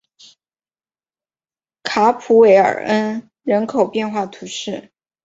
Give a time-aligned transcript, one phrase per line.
[1.83, 4.91] 卡普韦尔恩人口变化图示